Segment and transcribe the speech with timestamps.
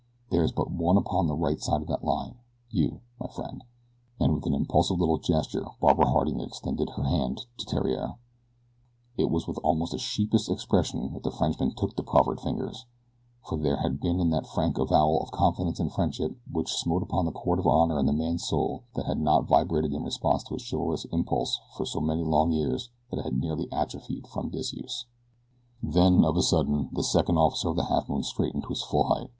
[0.31, 2.33] There is but one upon the right side of that line
[2.71, 3.63] you, my friend,"
[4.19, 8.15] and with an impulsive little gesture Barbara Harding extended her hand to Theriere.
[9.15, 12.87] It was with almost a sheepish expression that the Frenchman took the proffered fingers,
[13.45, 17.03] for there had been that in the frank avowal of confidence and friendship which smote
[17.03, 20.43] upon a chord of honor in the man's soul that had not vibrated in response
[20.45, 24.49] to a chivalrous impulse for so many long years that it had near atrophied from
[24.49, 25.05] disuse.
[25.83, 29.29] Then, of a sudden, the second officer of the Halfmoon straightened to his full height.